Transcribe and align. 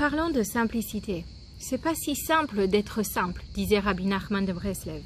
Parlons 0.00 0.30
de 0.30 0.42
simplicité. 0.42 1.26
C'est 1.58 1.76
pas 1.76 1.94
si 1.94 2.16
simple 2.16 2.68
d'être 2.68 3.02
simple, 3.02 3.44
disait 3.52 3.80
Rabbi 3.80 4.06
Nachman 4.06 4.46
de 4.46 4.54
Breslev. 4.54 5.02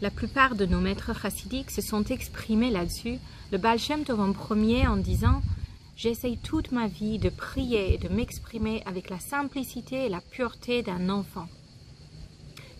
La 0.00 0.12
plupart 0.12 0.54
de 0.54 0.64
nos 0.64 0.78
maîtres 0.78 1.12
chassidiques 1.12 1.72
se 1.72 1.82
sont 1.82 2.04
exprimés 2.04 2.70
là-dessus, 2.70 3.18
le 3.50 3.58
Baal 3.58 3.80
Shem 3.80 4.04
Tov 4.04 4.20
en 4.20 4.32
premier 4.32 4.86
en 4.86 4.96
disant 4.96 5.42
J'essaye 5.96 6.38
toute 6.38 6.70
ma 6.70 6.86
vie 6.86 7.18
de 7.18 7.30
prier 7.30 7.94
et 7.94 7.98
de 7.98 8.08
m'exprimer 8.08 8.80
avec 8.86 9.10
la 9.10 9.18
simplicité 9.18 10.06
et 10.06 10.08
la 10.08 10.20
pureté 10.20 10.84
d'un 10.84 11.10
enfant. 11.10 11.48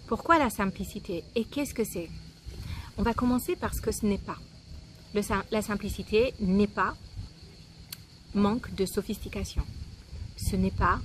Pourquoi 0.06 0.38
la 0.38 0.50
simplicité 0.50 1.24
et 1.34 1.42
qu'est-ce 1.42 1.74
que 1.74 1.82
c'est? 1.82 2.08
On 2.98 3.02
va 3.02 3.14
commencer 3.14 3.56
par 3.56 3.74
ce 3.74 3.80
que 3.80 3.90
ce 3.90 4.06
n'est 4.06 4.18
pas. 4.18 4.38
La 5.50 5.62
simplicité 5.62 6.34
n'est 6.38 6.68
pas 6.68 6.94
manque 8.32 8.72
de 8.76 8.86
sophistication. 8.86 9.64
Ce 10.36 10.54
n'est 10.54 10.70
pas 10.70 11.00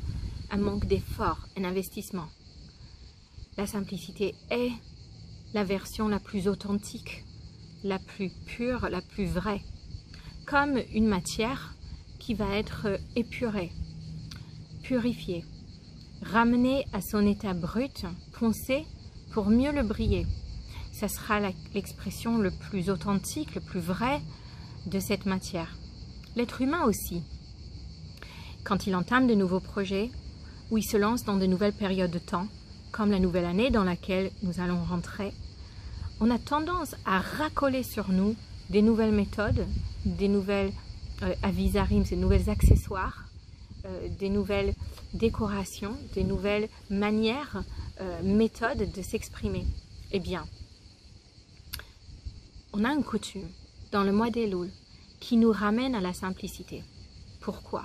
un 0.53 0.57
manque 0.57 0.85
d'effort, 0.85 1.47
un 1.57 1.63
investissement. 1.63 2.27
La 3.57 3.65
simplicité 3.65 4.35
est 4.51 4.71
la 5.55 5.63
version 5.63 6.07
la 6.07 6.19
plus 6.19 6.47
authentique, 6.47 7.25
la 7.83 7.97
plus 7.97 8.29
pure, 8.45 8.87
la 8.89 9.01
plus 9.01 9.25
vraie, 9.25 9.61
comme 10.45 10.79
une 10.93 11.07
matière 11.07 11.73
qui 12.19 12.35
va 12.35 12.55
être 12.55 12.99
épurée, 13.15 13.71
purifiée, 14.83 15.43
ramenée 16.21 16.85
à 16.93 17.01
son 17.01 17.25
état 17.25 17.55
brut, 17.55 18.05
poncée 18.33 18.85
pour 19.31 19.49
mieux 19.49 19.71
le 19.71 19.81
briller. 19.81 20.27
Ça 20.91 21.07
sera 21.07 21.39
l'expression 21.73 22.37
le 22.37 22.51
plus 22.51 22.91
authentique, 22.91 23.55
le 23.55 23.61
plus 23.61 23.79
vrai 23.79 24.21
de 24.85 24.99
cette 24.99 25.25
matière. 25.25 25.75
L'être 26.35 26.61
humain 26.61 26.83
aussi, 26.83 27.23
quand 28.63 28.85
il 28.85 28.95
entame 28.95 29.25
de 29.25 29.33
nouveaux 29.33 29.59
projets, 29.59 30.11
ou 30.73 30.79
il 30.79 30.83
se 30.83 30.97
lance 30.97 31.23
dans 31.23 31.37
de 31.37 31.45
nouvelles 31.45 31.71
périodes 31.71 32.09
de 32.09 32.17
temps, 32.17 32.47
comme 32.91 33.11
la 33.11 33.19
nouvelle 33.19 33.45
année 33.45 33.69
dans 33.69 33.83
laquelle 33.83 34.31
nous 34.41 34.59
allons 34.59 34.83
rentrer, 34.83 35.31
on 36.19 36.31
a 36.31 36.39
tendance 36.39 36.95
à 37.05 37.19
racoler 37.19 37.83
sur 37.83 38.09
nous 38.09 38.35
des 38.71 38.81
nouvelles 38.81 39.11
méthodes, 39.11 39.67
des 40.03 40.27
nouvelles 40.27 40.71
euh, 41.21 41.35
avisarim, 41.43 42.01
des 42.01 42.15
nouvelles 42.15 42.49
accessoires, 42.49 43.25
euh, 43.85 44.07
des 44.17 44.29
nouvelles 44.29 44.73
décorations, 45.13 45.95
des 46.15 46.23
nouvelles 46.23 46.67
manières, 46.89 47.63
euh, 48.01 48.23
méthodes 48.23 48.91
de 48.91 49.01
s'exprimer. 49.03 49.67
Eh 50.11 50.19
bien, 50.19 50.43
on 52.73 52.83
a 52.83 52.91
une 52.93 53.03
coutume 53.03 53.47
dans 53.91 54.01
le 54.01 54.11
mois 54.11 54.31
des 54.31 54.47
Louls 54.47 54.71
qui 55.19 55.37
nous 55.37 55.51
ramène 55.51 55.93
à 55.93 56.01
la 56.01 56.13
simplicité. 56.13 56.83
Pourquoi? 57.41 57.83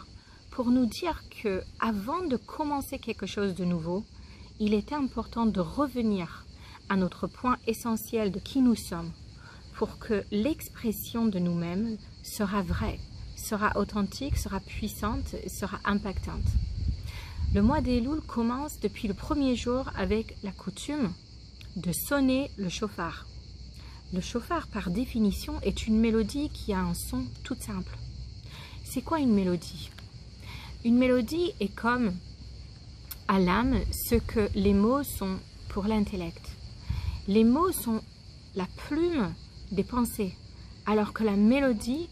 Pour 0.59 0.73
nous 0.73 0.87
dire 0.87 1.23
que 1.41 1.63
avant 1.79 2.27
de 2.27 2.37
commencer 2.37 2.99
quelque 2.99 3.27
chose 3.27 3.55
de 3.55 3.65
nouveau, 3.65 4.03
il 4.59 4.75
est 4.75 4.93
important 4.93 5.47
de 5.47 5.61
revenir 5.61 6.47
à 6.89 6.97
notre 6.97 7.29
point 7.29 7.59
essentiel 7.69 8.33
de 8.33 8.41
qui 8.41 8.61
nous 8.61 8.75
sommes 8.75 9.13
pour 9.77 10.01
que 10.01 10.25
l'expression 10.33 11.27
de 11.27 11.39
nous-mêmes 11.39 11.97
sera 12.25 12.63
vraie, 12.63 12.99
sera 13.37 13.79
authentique, 13.79 14.37
sera 14.37 14.59
puissante, 14.59 15.37
sera 15.47 15.79
impactante. 15.85 16.51
Le 17.55 17.63
mois 17.63 17.81
des 17.81 18.01
Louls 18.01 18.27
commence 18.27 18.81
depuis 18.81 19.07
le 19.07 19.15
premier 19.15 19.55
jour 19.55 19.89
avec 19.95 20.37
la 20.43 20.51
coutume 20.51 21.13
de 21.77 21.93
sonner 21.93 22.51
le 22.57 22.69
chauffard. 22.69 23.29
Le 24.13 24.21
chauffard, 24.21 24.67
par 24.67 24.91
définition, 24.91 25.61
est 25.61 25.87
une 25.87 26.01
mélodie 26.01 26.51
qui 26.51 26.73
a 26.73 26.81
un 26.81 26.95
son 26.95 27.27
tout 27.45 27.57
simple. 27.61 27.97
C'est 28.83 29.03
quoi 29.03 29.21
une 29.21 29.33
mélodie? 29.33 29.91
Une 30.85 30.97
mélodie 30.97 31.53
est 31.59 31.75
comme 31.75 32.13
à 33.27 33.41
l'âme 33.41 33.81
ce 33.91 34.15
que 34.15 34.49
les 34.55 34.75
mots 34.75 35.03
sont 35.03 35.37
pour 35.71 35.85
l'intellect. 35.85 36.53
Les 37.27 37.43
mots 37.43 37.73
sont 37.73 38.01
la 38.55 38.67
plume 38.87 39.35
des 39.73 39.83
pensées, 39.83 40.33
alors 40.87 41.13
que 41.13 41.25
la 41.25 41.35
mélodie 41.35 42.09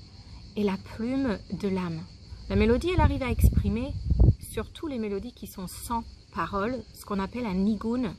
est 0.57 0.65
la 0.65 0.77
plume 0.79 1.39
de 1.53 1.69
l'âme. 1.69 2.01
La 2.49 2.57
mélodie, 2.57 2.91
elle 2.93 3.01
arrive 3.01 3.23
à 3.23 3.31
exprimer 3.31 3.93
surtout 4.41 4.89
les 4.89 4.99
mélodies 4.99 5.33
qui 5.33 5.47
sont 5.47 5.69
sans 5.69 6.03
parole, 6.35 6.83
ce 6.93 7.05
qu'on 7.05 7.21
appelle 7.21 7.47
un 7.47 7.55
nigun. 7.55 8.17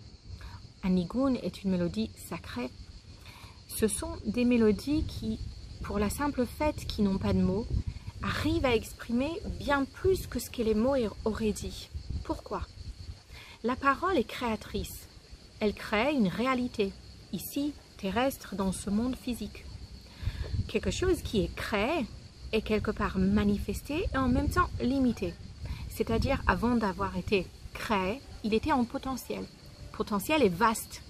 Un 0.82 0.90
nigun 0.90 1.34
est 1.44 1.64
une 1.64 1.72
mélodie 1.72 2.10
sacrée. 2.30 2.70
Ce 3.68 3.90
sont 3.90 4.16
des 4.26 4.46
mélodies 4.46 5.04
qui, 5.08 5.40
pour 5.84 6.00
la 6.00 6.10
simple 6.10 6.46
fait 6.46 6.86
qu'ils 6.88 7.04
n'ont 7.04 7.18
pas 7.18 7.34
de 7.34 7.42
mots, 7.42 7.68
arrivent 8.28 8.66
à 8.66 8.76
exprimer 8.76 9.32
bien 9.60 9.86
plus 9.86 10.28
que 10.28 10.40
ce 10.40 10.50
que 10.50 10.62
les 10.62 10.76
mots 10.76 10.96
auraient 11.26 11.54
dit. 11.54 11.90
Pourquoi? 12.24 12.62
La 13.64 13.76
parole 13.76 14.18
est 14.18 14.24
créatrice 14.24 15.08
elle 15.60 15.74
crée 15.74 16.14
une 16.14 16.28
réalité, 16.28 16.92
ici, 17.34 17.74
terrestre, 17.98 18.56
dans 18.56 18.72
ce 18.72 18.90
monde 18.90 19.16
physique. 19.16 19.66
Quelque 20.68 20.92
chose 20.92 21.22
qui 21.24 21.42
est 21.42 21.56
créé 21.56 22.06
est 22.52 22.62
quelque 22.62 22.92
part 22.92 23.18
manifesté 23.18 24.06
et 24.14 24.18
en 24.18 24.28
même 24.28 24.50
temps 24.50 24.70
limité. 24.80 25.34
C'est-à-dire, 25.90 26.42
avant 26.46 26.76
d'avoir 26.76 27.18
été 27.18 27.48
créé, 27.74 28.22
il 28.44 28.54
était 28.54 28.72
en 28.72 28.86
potentiel. 28.86 29.44
Potentiel 29.94 30.44
est 30.44 30.50
vaste, 30.50 31.02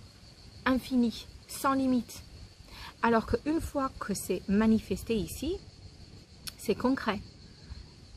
infini, 0.66 1.28
sans 1.48 1.74
limite. 1.74 2.24
Alors 3.04 3.26
qu'une 3.26 3.60
fois 3.60 3.92
que 4.00 4.14
c'est 4.14 4.42
manifesté 4.48 5.16
ici, 5.16 5.58
c'est 6.68 6.76
concret. 6.76 7.22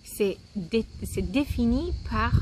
C'est 0.03 0.37
défini 1.23 1.95
par 2.11 2.33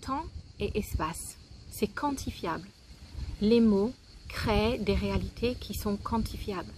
temps 0.00 0.24
et 0.60 0.78
espace. 0.78 1.36
C'est 1.70 1.88
quantifiable 1.88 2.68
les 3.40 3.60
mots 3.60 3.92
créent 4.28 4.78
des 4.78 4.94
réalités 4.94 5.56
qui 5.60 5.74
sont 5.74 5.96
quantifiables. 5.96 6.72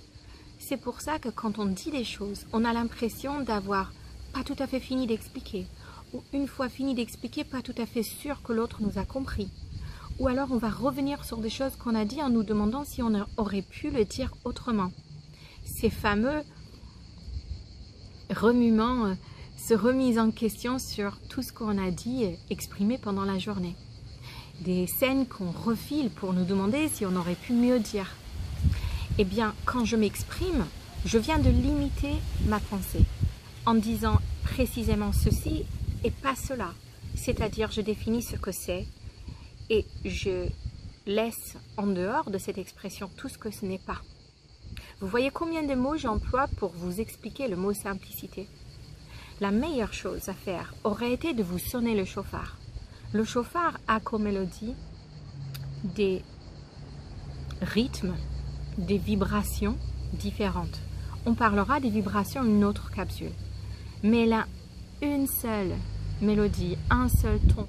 C'est 0.59 0.78
pour 0.78 1.00
ça 1.00 1.19
que 1.19 1.28
quand 1.28 1.59
on 1.59 1.66
dit 1.66 1.91
des 1.91 2.03
choses, 2.03 2.47
on 2.53 2.65
a 2.65 2.72
l'impression 2.72 3.43
d'avoir 3.43 3.93
pas 4.32 4.43
tout 4.43 4.56
à 4.59 4.66
fait 4.66 4.81
fini 4.81 5.06
d'expliquer, 5.06 5.66
ou 6.12 6.22
une 6.32 6.49
fois 6.49 6.69
fini 6.69 6.94
d'expliquer, 6.94 7.44
pas 7.44 7.62
tout 7.62 7.75
à 7.78 7.87
fait 7.87 8.03
sûr 8.03 8.43
que 8.43 8.53
l'autre 8.53 8.82
nous 8.82 8.99
a 8.99 9.05
compris. 9.05 9.50
Ou 10.19 10.26
alors 10.26 10.50
on 10.50 10.56
va 10.59 10.70
revenir 10.70 11.25
sur 11.25 11.38
des 11.38 11.50
choses 11.50 11.76
qu'on 11.76 11.94
a 11.94 12.05
dit 12.05 12.22
en 12.22 12.31
nous 12.31 12.43
demandant 12.43 12.84
si 12.84 13.03
on 13.03 13.12
aurait 13.37 13.62
pu 13.62 13.91
le 13.91 14.05
dire 14.05 14.32
autrement. 14.44 14.91
Ces 15.65 15.91
fameux 15.91 16.43
remuements, 18.38 19.06
euh, 19.06 19.15
se 19.56 19.75
remise 19.75 20.19
en 20.19 20.31
question 20.31 20.78
sur 20.78 21.19
tout 21.28 21.43
ce 21.43 21.53
qu'on 21.53 21.76
a 21.78 21.91
dit 21.91 22.25
et 22.25 22.38
exprimé 22.50 22.97
pendant 22.97 23.25
la 23.25 23.38
journée 23.38 23.75
des 24.60 24.87
scènes 24.87 25.26
qu'on 25.26 25.50
refile 25.50 26.10
pour 26.10 26.32
nous 26.32 26.44
demander 26.44 26.88
si 26.88 27.06
on 27.06 27.16
aurait 27.16 27.34
pu 27.34 27.53
mieux 27.53 27.78
dire. 27.78 28.16
Eh 29.19 29.25
bien, 29.25 29.54
quand 29.65 29.84
je 29.84 29.97
m'exprime, 29.97 30.66
je 31.04 31.19
viens 31.19 31.38
de 31.38 31.50
limiter 31.50 32.15
ma 32.47 32.60
pensée 32.60 33.04
en 33.66 33.75
disant 33.75 34.19
précisément 34.43 35.12
ceci 35.12 35.65
et 36.05 36.10
pas 36.10 36.34
cela. 36.34 36.72
C'est-à-dire, 37.15 37.70
je 37.70 37.81
définis 37.81 38.22
ce 38.22 38.37
que 38.37 38.53
c'est 38.53 38.87
et 39.70 39.84
je 40.05 40.47
laisse 41.06 41.56
en 41.76 41.87
dehors 41.87 42.31
de 42.31 42.38
cette 42.38 42.59
expression 42.59 43.10
tout 43.16 43.28
ce 43.28 43.38
que 43.38 43.50
ce 43.50 43.65
n'est 43.65 43.78
pas. 43.78 44.00
Vous 45.01 45.07
voyez 45.07 45.31
combien 45.31 45.63
de 45.63 45.75
mots 45.75 45.97
j'emploie 45.97 46.49
pour 46.57 46.71
vous 46.71 47.01
expliquer 47.01 47.47
le 47.47 47.55
mot 47.55 47.73
simplicité? 47.73 48.49
La 49.41 49.53
meilleure 49.53 49.93
chose 49.93 50.29
à 50.29 50.35
faire 50.35 50.75
aurait 50.83 51.13
été 51.13 51.35
de 51.35 51.45
vous 51.45 51.59
sonner 51.59 51.95
le 51.95 52.05
chauffard. 52.05 52.57
Le 53.13 53.23
chauffard 53.23 53.79
a 53.87 54.01
comme 54.01 54.25
mélodie 54.25 54.75
des 55.85 56.23
rythmes, 57.63 58.17
des 58.77 58.99
vibrations 58.99 59.77
différentes. 60.15 60.81
On 61.27 61.35
parlera 61.35 61.79
des 61.79 61.91
vibrations 61.91 62.45
une 62.45 62.65
autre 62.65 62.91
capsule. 62.91 63.33
Mais 64.03 64.33
a 64.33 64.47
une 65.01 65.29
seule 65.29 65.75
mélodie, 66.21 66.77
un 66.91 67.09
seul 67.09 67.39
ton. 67.55 67.67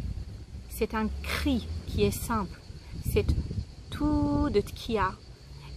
C'est 0.70 0.96
un 0.96 1.08
cri 1.22 1.68
qui 1.86 2.04
est 2.04 2.12
simple. 2.12 2.60
C'est 3.12 3.28
tout 3.92 4.50
de 4.50 4.62
tkia. 4.62 5.14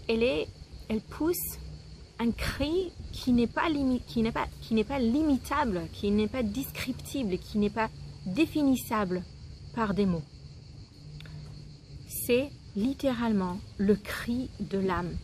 Elle, 0.08 0.22
est, 0.22 0.48
elle 0.92 1.00
pousse 1.00 1.58
un 2.18 2.30
cri 2.32 2.92
qui 3.12 3.32
n'est 3.32 3.46
pas, 3.46 3.70
limitable, 3.70 4.42
qui 5.90 6.10
n'est 6.10 6.28
pas 6.28 6.42
descriptible, 6.42 7.38
qui 7.38 7.56
n'est 7.56 7.70
pas 7.70 7.88
définissable 8.26 9.24
par 9.74 9.94
des 9.94 10.04
mots. 10.04 10.22
C'est 12.08 12.50
littéralement 12.76 13.58
le 13.78 13.96
cri 13.96 14.50
de 14.60 14.76
l'âme. 14.76 15.16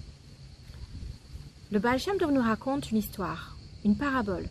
Le 1.70 1.78
Baal 1.78 2.00
nous 2.32 2.40
raconte 2.40 2.90
une 2.90 2.96
histoire, 2.96 3.58
une 3.84 3.98
parabole 3.98 4.48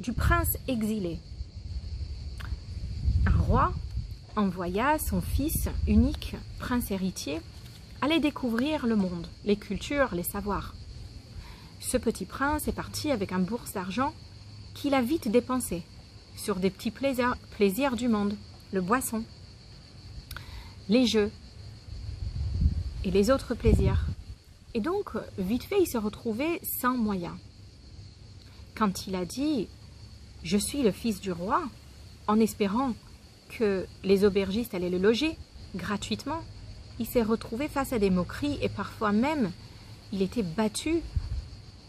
du 0.00 0.12
prince 0.12 0.58
exilé. 0.66 1.20
Un 3.24 3.38
roi 3.38 3.72
envoya 4.34 4.98
son 4.98 5.20
fils 5.20 5.68
unique, 5.86 6.34
prince 6.58 6.90
héritier, 6.90 7.40
aller 8.00 8.20
découvrir 8.20 8.86
le 8.86 8.96
monde, 8.96 9.26
les 9.44 9.56
cultures, 9.56 10.14
les 10.14 10.22
savoirs. 10.22 10.74
Ce 11.80 11.96
petit 11.96 12.24
prince 12.24 12.68
est 12.68 12.72
parti 12.72 13.10
avec 13.10 13.32
un 13.32 13.38
bourse 13.38 13.72
d'argent 13.72 14.12
qu'il 14.74 14.94
a 14.94 15.02
vite 15.02 15.28
dépensé 15.28 15.82
sur 16.36 16.56
des 16.56 16.70
petits 16.70 16.90
plaisirs, 16.90 17.36
plaisirs 17.56 17.96
du 17.96 18.08
monde 18.08 18.36
le 18.72 18.80
boisson, 18.80 19.24
les 20.88 21.06
jeux 21.06 21.30
et 23.04 23.10
les 23.10 23.30
autres 23.30 23.54
plaisirs. 23.54 24.06
Et 24.74 24.80
donc, 24.80 25.10
vite 25.38 25.64
fait, 25.64 25.80
il 25.80 25.86
se 25.86 25.98
retrouvait 25.98 26.60
sans 26.62 26.96
moyens. 26.96 27.36
Quand 28.76 29.06
il 29.06 29.14
a 29.14 29.24
dit 29.24 29.68
«Je 30.44 30.58
suis 30.58 30.82
le 30.82 30.92
fils 30.92 31.20
du 31.20 31.32
roi», 31.32 31.62
en 32.28 32.38
espérant 32.38 32.92
que 33.48 33.86
les 34.04 34.24
aubergistes 34.24 34.74
allaient 34.74 34.90
le 34.90 34.98
loger 34.98 35.36
gratuitement, 35.74 36.42
il 36.98 37.06
s'est 37.06 37.22
retrouvé 37.22 37.68
face 37.68 37.92
à 37.92 37.98
des 37.98 38.10
moqueries 38.10 38.58
et 38.60 38.68
parfois 38.68 39.12
même 39.12 39.50
il 40.12 40.22
était 40.22 40.42
battu 40.42 41.00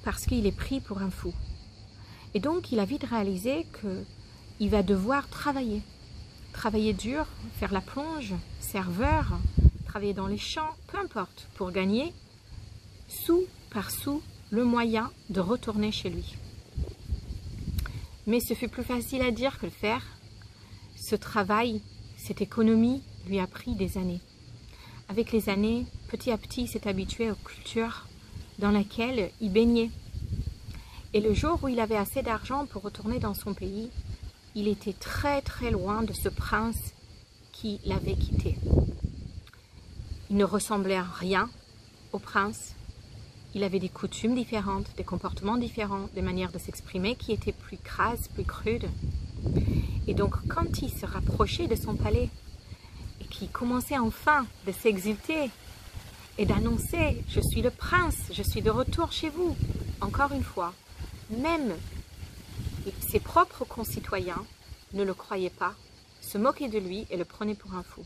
parce 0.03 0.25
qu'il 0.25 0.45
est 0.45 0.51
pris 0.51 0.79
pour 0.79 0.99
un 1.01 1.09
fou. 1.09 1.33
Et 2.33 2.39
donc 2.39 2.71
il 2.71 2.79
a 2.79 2.85
vite 2.85 3.03
réalisé 3.03 3.65
qu'il 3.79 4.69
va 4.69 4.83
devoir 4.83 5.27
travailler. 5.29 5.81
Travailler 6.53 6.93
dur, 6.93 7.25
faire 7.59 7.71
la 7.71 7.81
plonge, 7.81 8.33
serveur, 8.59 9.39
travailler 9.85 10.13
dans 10.13 10.27
les 10.27 10.37
champs, 10.37 10.75
peu 10.87 10.99
importe, 10.99 11.47
pour 11.55 11.71
gagner 11.71 12.13
sous 13.07 13.43
par 13.71 13.91
sous 13.91 14.21
le 14.51 14.63
moyen 14.63 15.11
de 15.29 15.39
retourner 15.39 15.91
chez 15.91 16.09
lui. 16.09 16.35
Mais 18.27 18.39
ce 18.39 18.53
fut 18.53 18.67
plus 18.67 18.83
facile 18.83 19.21
à 19.21 19.31
dire 19.31 19.59
que 19.59 19.65
le 19.65 19.71
faire. 19.71 20.05
Ce 20.95 21.15
travail, 21.15 21.81
cette 22.17 22.41
économie 22.41 23.01
lui 23.27 23.39
a 23.39 23.47
pris 23.47 23.75
des 23.75 23.97
années. 23.97 24.21
Avec 25.09 25.31
les 25.31 25.49
années, 25.49 25.87
petit 26.07 26.29
à 26.29 26.37
petit, 26.37 26.61
il 26.61 26.67
s'est 26.67 26.87
habitué 26.87 27.31
aux 27.31 27.35
cultures 27.35 28.05
dans 28.59 28.69
lesquelles 28.69 29.31
il 29.41 29.51
baignait. 29.51 29.89
Et 31.15 31.19
le 31.19 31.33
jour 31.33 31.57
où 31.63 31.67
il 31.67 31.79
avait 31.79 31.97
assez 31.97 32.21
d'argent 32.21 32.67
pour 32.67 32.83
retourner 32.83 33.17
dans 33.17 33.33
son 33.33 33.55
pays, 33.55 33.89
il 34.53 34.67
était 34.67 34.93
très 34.93 35.41
très 35.41 35.71
loin 35.71 36.03
de 36.03 36.13
ce 36.13 36.29
prince 36.29 36.93
qui 37.51 37.79
l'avait 37.85 38.13
quitté. 38.13 38.59
Il 40.29 40.37
ne 40.37 40.45
ressemblait 40.45 40.97
à 40.97 41.03
rien 41.03 41.49
au 42.13 42.19
prince. 42.19 42.75
Il 43.55 43.63
avait 43.63 43.79
des 43.79 43.89
coutumes 43.89 44.35
différentes, 44.35 44.91
des 44.95 45.03
comportements 45.03 45.57
différents, 45.57 46.07
des 46.13 46.21
manières 46.21 46.51
de 46.51 46.59
s'exprimer 46.59 47.15
qui 47.15 47.31
étaient 47.31 47.51
plus 47.51 47.77
crasses, 47.77 48.27
plus 48.27 48.43
crudes. 48.43 48.89
Et 50.05 50.13
donc 50.13 50.35
quand 50.47 50.83
il 50.83 50.91
se 50.91 51.07
rapprochait 51.07 51.67
de 51.67 51.75
son 51.75 51.95
palais 51.95 52.29
et 53.39 53.45
qu'il 53.45 53.49
commençait 53.49 53.97
enfin 53.97 54.45
de 54.67 54.71
s'exulter 54.71 55.49
et 56.37 56.45
d'annoncer 56.45 57.23
«Je 57.29 57.39
suis 57.39 57.61
le 57.61 57.69
prince, 57.69 58.15
je 58.33 58.43
suis 58.43 58.61
de 58.61 58.69
retour 58.69 59.11
chez 59.11 59.29
vous», 59.29 59.55
encore 60.01 60.31
une 60.33 60.43
fois, 60.43 60.73
même 61.29 61.73
ses 63.07 63.19
propres 63.19 63.65
concitoyens 63.65 64.43
ne 64.93 65.03
le 65.03 65.13
croyaient 65.13 65.49
pas, 65.49 65.73
se 66.21 66.37
moquaient 66.37 66.69
de 66.69 66.79
lui 66.79 67.05
et 67.09 67.17
le 67.17 67.25
prenaient 67.25 67.55
pour 67.55 67.73
un 67.73 67.83
fou. 67.83 68.03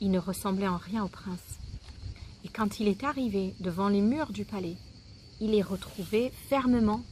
Il 0.00 0.10
ne 0.10 0.18
ressemblait 0.18 0.68
en 0.68 0.76
rien 0.76 1.04
au 1.04 1.08
prince. 1.08 1.58
Et 2.44 2.48
quand 2.48 2.80
il 2.80 2.88
est 2.88 3.04
arrivé 3.04 3.54
devant 3.60 3.88
les 3.88 4.00
murs 4.00 4.32
du 4.32 4.44
palais, 4.44 4.76
il 5.40 5.54
est 5.54 5.62
retrouvé 5.62 6.32
fermement 6.48 7.02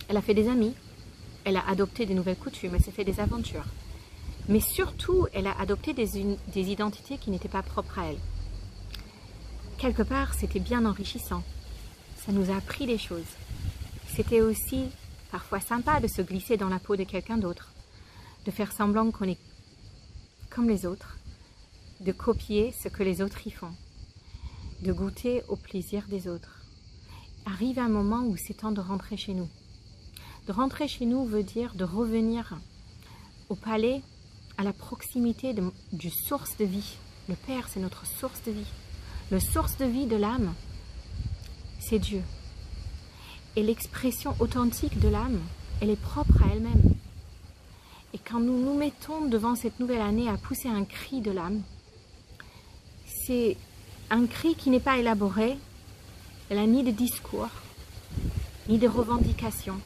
Elle 0.08 0.16
a 0.16 0.22
fait 0.22 0.34
des 0.34 0.48
amis, 0.48 0.74
elle 1.44 1.56
a 1.56 1.68
adopté 1.68 2.06
des 2.06 2.14
nouvelles 2.14 2.36
coutumes, 2.36 2.74
elle 2.74 2.82
s'est 2.82 2.92
fait 2.92 3.04
des 3.04 3.20
aventures. 3.20 3.66
Mais 4.48 4.60
surtout, 4.60 5.26
elle 5.32 5.46
a 5.46 5.58
adopté 5.60 5.92
des, 5.92 6.08
des 6.52 6.70
identités 6.70 7.18
qui 7.18 7.30
n'étaient 7.30 7.48
pas 7.48 7.62
propres 7.62 7.98
à 7.98 8.06
elle. 8.06 8.18
Quelque 9.78 10.02
part, 10.02 10.34
c'était 10.34 10.60
bien 10.60 10.86
enrichissant. 10.86 11.42
Ça 12.16 12.32
nous 12.32 12.50
a 12.50 12.56
appris 12.56 12.86
des 12.86 12.98
choses. 12.98 13.36
C'était 14.14 14.40
aussi 14.40 14.86
parfois 15.30 15.60
sympa 15.60 16.00
de 16.00 16.06
se 16.06 16.22
glisser 16.22 16.56
dans 16.56 16.68
la 16.68 16.78
peau 16.78 16.96
de 16.96 17.04
quelqu'un 17.04 17.36
d'autre, 17.36 17.68
de 18.46 18.50
faire 18.50 18.72
semblant 18.72 19.10
qu'on 19.10 19.28
est 19.28 19.38
comme 20.58 20.68
les 20.68 20.86
autres, 20.86 21.16
de 22.00 22.10
copier 22.10 22.72
ce 22.72 22.88
que 22.88 23.04
les 23.04 23.22
autres 23.22 23.46
y 23.46 23.52
font, 23.52 23.70
de 24.82 24.92
goûter 24.92 25.44
au 25.46 25.54
plaisir 25.54 26.02
des 26.08 26.26
autres. 26.26 26.64
Arrive 27.46 27.78
un 27.78 27.88
moment 27.88 28.24
où 28.24 28.36
c'est 28.36 28.54
temps 28.54 28.72
de 28.72 28.80
rentrer 28.80 29.16
chez 29.16 29.34
nous. 29.34 29.48
De 30.48 30.52
rentrer 30.52 30.88
chez 30.88 31.06
nous 31.06 31.24
veut 31.24 31.44
dire 31.44 31.76
de 31.76 31.84
revenir 31.84 32.58
au 33.48 33.54
palais, 33.54 34.02
à 34.56 34.64
la 34.64 34.72
proximité 34.72 35.54
du 35.92 36.10
source 36.10 36.56
de 36.56 36.64
vie. 36.64 36.96
Le 37.28 37.36
Père, 37.36 37.68
c'est 37.68 37.78
notre 37.78 38.04
source 38.04 38.42
de 38.42 38.50
vie. 38.50 38.72
Le 39.30 39.38
source 39.38 39.76
de 39.76 39.84
vie 39.84 40.06
de 40.06 40.16
l'âme, 40.16 40.54
c'est 41.78 42.00
Dieu. 42.00 42.24
Et 43.54 43.62
l'expression 43.62 44.34
authentique 44.40 44.98
de 44.98 45.06
l'âme, 45.06 45.38
elle 45.80 45.90
est 45.90 46.02
propre 46.02 46.42
à 46.42 46.52
elle-même. 46.52 46.97
Et 48.14 48.18
quand 48.18 48.40
nous 48.40 48.58
nous 48.58 48.74
mettons 48.74 49.26
devant 49.26 49.54
cette 49.54 49.80
nouvelle 49.80 50.00
année 50.00 50.28
à 50.28 50.36
pousser 50.38 50.68
un 50.68 50.84
cri 50.84 51.20
de 51.20 51.30
l'âme, 51.30 51.62
c'est 53.06 53.56
un 54.10 54.26
cri 54.26 54.54
qui 54.54 54.70
n'est 54.70 54.80
pas 54.80 54.96
élaboré, 54.96 55.58
elle 56.48 56.56
n'a 56.56 56.66
ni 56.66 56.82
de 56.82 56.90
discours, 56.90 57.50
ni 58.68 58.78
de 58.78 58.88
revendication, 58.88 59.78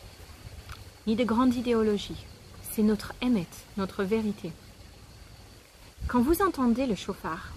ni 1.07 1.17
de 1.17 1.25
grande 1.25 1.55
idéologie. 1.55 2.25
C'est 2.71 2.83
notre 2.83 3.13
émet, 3.21 3.49
notre 3.77 4.05
vérité. 4.05 4.53
Quand 6.07 6.23
vous 6.23 6.43
entendez 6.43 6.87
le 6.87 6.95
chauffard, 6.95 7.53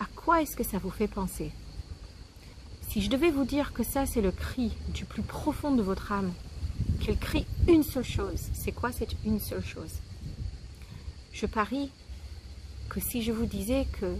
à 0.00 0.06
quoi 0.16 0.42
est-ce 0.42 0.56
que 0.56 0.64
ça 0.64 0.78
vous 0.78 0.90
fait 0.90 1.08
penser? 1.08 1.52
Si 2.88 3.00
je 3.00 3.10
devais 3.10 3.30
vous 3.30 3.44
dire 3.44 3.72
que 3.72 3.84
ça, 3.84 4.04
c'est 4.06 4.20
le 4.20 4.32
cri 4.32 4.72
du 4.88 5.04
plus 5.04 5.22
profond 5.22 5.70
de 5.70 5.82
votre 5.82 6.10
âme, 6.10 6.32
qu'elle 7.00 7.18
crie 7.18 7.46
une 7.68 7.82
seule 7.82 8.04
chose, 8.04 8.48
c'est 8.52 8.72
quoi 8.72 8.92
cette 8.92 9.16
une 9.24 9.40
seule 9.40 9.64
chose? 9.64 10.00
Je 11.32 11.46
parie 11.46 11.90
que 12.88 13.00
si 13.00 13.22
je 13.22 13.32
vous 13.32 13.46
disais 13.46 13.86
que 14.00 14.16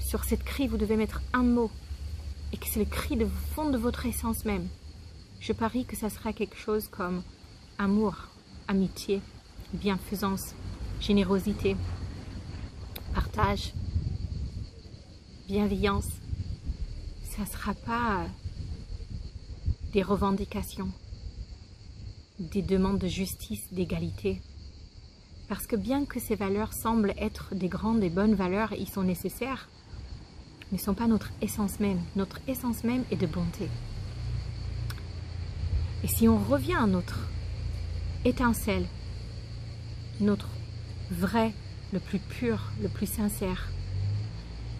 sur 0.00 0.24
cette 0.24 0.44
cri, 0.44 0.66
vous 0.68 0.76
devez 0.76 0.96
mettre 0.96 1.22
un 1.32 1.42
mot, 1.42 1.70
et 2.52 2.56
que 2.56 2.66
c'est 2.66 2.80
le 2.80 2.84
cri 2.84 3.16
de 3.16 3.26
fond 3.54 3.70
de 3.70 3.78
votre 3.78 4.06
essence 4.06 4.44
même, 4.44 4.68
je 5.40 5.52
parie 5.52 5.84
que 5.84 5.96
ça 5.96 6.10
sera 6.10 6.32
quelque 6.32 6.56
chose 6.56 6.88
comme 6.88 7.22
amour, 7.78 8.14
amitié, 8.68 9.20
bienfaisance, 9.72 10.54
générosité, 11.00 11.76
partage, 13.14 13.72
bienveillance. 15.48 16.08
Ça 17.24 17.42
ne 17.42 17.46
sera 17.46 17.74
pas 17.74 18.26
des 19.92 20.02
revendications, 20.02 20.90
des 22.38 22.62
demandes 22.62 22.98
de 22.98 23.08
justice, 23.08 23.72
d'égalité. 23.72 24.40
Parce 25.48 25.66
que 25.66 25.76
bien 25.76 26.04
que 26.04 26.20
ces 26.20 26.34
valeurs 26.34 26.72
semblent 26.72 27.14
être 27.18 27.54
des 27.54 27.68
grandes 27.68 28.02
et 28.02 28.10
bonnes 28.10 28.34
valeurs 28.34 28.72
ils 28.72 28.88
sont 28.88 29.02
nécessaires, 29.02 29.68
ne 30.72 30.78
sont 30.78 30.94
pas 30.94 31.06
notre 31.06 31.30
essence 31.42 31.78
même. 31.80 32.00
Notre 32.16 32.40
essence 32.48 32.84
même 32.84 33.04
est 33.10 33.16
de 33.16 33.26
bonté. 33.26 33.68
Et 36.02 36.08
si 36.08 36.26
on 36.28 36.38
revient 36.38 36.74
à 36.74 36.86
notre 36.86 37.28
étincelle, 38.24 38.86
notre 40.20 40.48
vraie 41.10 41.52
le 41.92 42.00
plus 42.00 42.18
pur, 42.18 42.72
le 42.80 42.88
plus 42.88 43.06
sincère. 43.06 43.70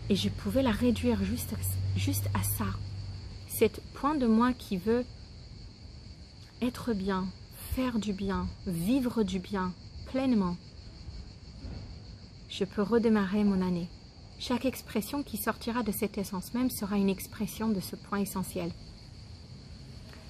Et 0.08 0.16
je 0.16 0.28
pouvais 0.28 0.62
la 0.62 0.72
réduire 0.72 1.22
juste, 1.24 1.54
juste 1.96 2.28
à 2.34 2.42
ça. 2.42 2.66
Cet 3.48 3.80
point 3.94 4.16
de 4.16 4.26
moi 4.26 4.52
qui 4.52 4.78
veut 4.78 5.04
être 6.62 6.94
bien, 6.94 7.26
faire 7.74 7.98
du 7.98 8.12
bien, 8.12 8.48
vivre 8.66 9.22
du 9.22 9.38
bien 9.38 9.72
pleinement. 10.10 10.56
Je 12.50 12.64
peux 12.64 12.82
redémarrer 12.82 13.44
mon 13.44 13.66
année. 13.66 13.88
Chaque 14.38 14.66
expression 14.66 15.22
qui 15.22 15.38
sortira 15.38 15.82
de 15.82 15.90
cette 15.90 16.18
essence 16.18 16.52
même 16.52 16.68
sera 16.68 16.98
une 16.98 17.08
expression 17.08 17.68
de 17.68 17.80
ce 17.80 17.96
point 17.96 18.18
essentiel. 18.18 18.70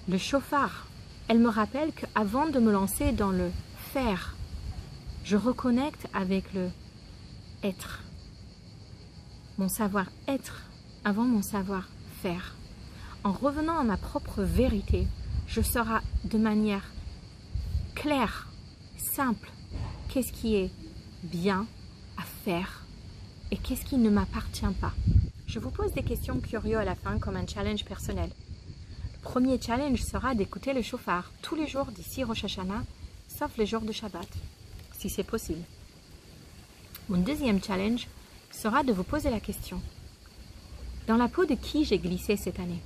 Le 0.09 0.19
chauffard, 0.19 0.87
elle 1.27 1.41
me 1.41 1.49
rappelle 1.49 1.93
qu'avant 1.93 2.49
de 2.49 2.61
me 2.61 2.71
lancer 2.71 3.11
dans 3.11 3.33
le 3.33 3.51
faire, 3.93 4.37
je 5.25 5.37
reconnecte 5.37 6.07
avec 6.15 6.55
le 6.55 6.71
être. 7.65 8.05
Mon 9.59 9.69
savoir-être 9.69 10.63
avant 11.05 11.25
mon 11.25 11.43
savoir-faire. 11.43 12.55
En 13.25 13.33
revenant 13.33 13.79
à 13.79 13.85
ma 13.85 13.97
propre 13.97 14.43
vérité, 14.43 15.09
je 15.49 15.61
saurai 15.61 15.99
de 16.25 16.39
manière 16.39 16.85
claire, 17.95 18.49
simple, 18.97 19.51
qu'est-ce 20.09 20.33
qui 20.33 20.57
est 20.57 20.71
bien 21.23 21.67
à 22.17 22.23
faire 22.45 22.85
et 23.51 23.57
qu'est-ce 23.57 23.85
qui 23.85 23.97
ne 23.97 24.11
m'appartient 24.11 24.65
pas? 24.81 24.93
Je 25.47 25.59
vous 25.59 25.71
pose 25.71 25.93
des 25.93 26.03
questions 26.03 26.41
curieuses 26.41 26.79
à 26.79 26.85
la 26.85 26.95
fin 26.95 27.19
comme 27.19 27.37
un 27.37 27.47
challenge 27.47 27.85
personnel. 27.85 28.31
Le 29.15 29.19
premier 29.21 29.61
challenge 29.61 30.03
sera 30.03 30.35
d'écouter 30.35 30.73
le 30.73 30.83
chauffard 30.83 31.31
tous 31.43 31.55
les 31.55 31.67
jours 31.67 31.87
d'ici 31.87 32.25
Rosh 32.25 32.45
Hashanah, 32.45 32.83
sauf 33.29 33.57
les 33.57 33.67
jours 33.67 33.83
de 33.83 33.93
Shabbat, 33.93 34.29
si 34.99 35.11
c'est 35.11 35.23
possible. 35.23 35.63
Mon 37.09 37.19
deuxième 37.19 37.63
challenge 37.63 38.09
sera 38.51 38.83
de 38.83 38.93
vous 38.93 39.05
poser 39.05 39.31
la 39.31 39.41
question. 39.41 39.81
Dans 41.07 41.17
la 41.17 41.29
peau 41.29 41.45
de 41.45 41.55
qui 41.55 41.85
j'ai 41.85 41.99
glissé 41.99 42.37
cette 42.37 42.61
année? 42.61 42.81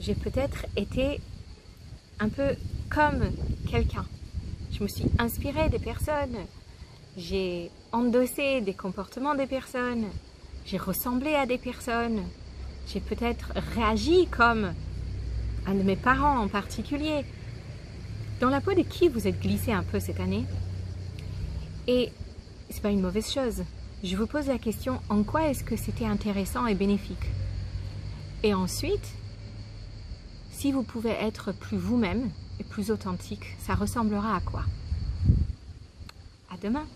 J'ai 0.00 0.14
peut-être 0.14 0.66
été 0.76 1.20
un 2.18 2.28
peu 2.28 2.56
comme 2.90 3.30
quelqu'un. 3.70 4.06
Je 4.72 4.82
me 4.82 4.88
suis 4.88 5.06
inspirée 5.18 5.68
des 5.68 5.78
personnes, 5.78 6.36
j'ai 7.16 7.70
endossé 7.92 8.60
des 8.60 8.74
comportements 8.74 9.34
des 9.34 9.46
personnes, 9.46 10.06
j'ai 10.64 10.76
ressemblé 10.76 11.34
à 11.34 11.46
des 11.46 11.58
personnes, 11.58 12.22
j'ai 12.86 13.00
peut-être 13.00 13.52
réagi 13.74 14.26
comme 14.26 14.72
un 15.66 15.74
de 15.74 15.82
mes 15.82 15.96
parents 15.96 16.38
en 16.38 16.48
particulier. 16.48 17.24
Dans 18.40 18.50
la 18.50 18.60
peau 18.60 18.74
de 18.74 18.82
qui 18.82 19.08
vous 19.08 19.26
êtes 19.26 19.40
glissé 19.40 19.72
un 19.72 19.82
peu 19.82 19.98
cette 19.98 20.20
année? 20.20 20.44
Et 21.86 22.10
c'est 22.68 22.82
pas 22.82 22.90
une 22.90 23.00
mauvaise 23.00 23.32
chose. 23.32 23.62
Je 24.04 24.14
vous 24.16 24.26
pose 24.26 24.48
la 24.48 24.58
question 24.58 25.00
en 25.08 25.22
quoi 25.22 25.48
est-ce 25.48 25.64
que 25.64 25.76
c'était 25.76 26.04
intéressant 26.04 26.66
et 26.66 26.74
bénéfique? 26.74 27.30
Et 28.42 28.52
ensuite, 28.52 29.14
si 30.50 30.70
vous 30.70 30.82
pouvez 30.82 31.10
être 31.10 31.52
plus 31.52 31.78
vous-même 31.78 32.30
et 32.58 32.64
plus 32.64 32.90
authentique, 32.90 33.56
ça 33.58 33.74
ressemblera 33.74 34.36
à 34.36 34.40
quoi? 34.40 34.64
À 36.50 36.56
demain 36.62 36.86